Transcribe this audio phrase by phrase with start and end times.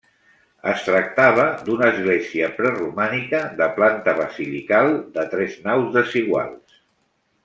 [0.69, 4.89] Es tractava d'una església preromànica de planta basilical,
[5.19, 6.79] de tres naus desiguals.